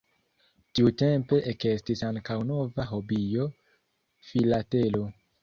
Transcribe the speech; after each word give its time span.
Tiutempe 0.77 1.37
ekestis 1.51 2.01
ankaŭ 2.07 2.39
nova 2.53 2.87
hobio: 2.93 3.47
Filatelo. 4.33 5.07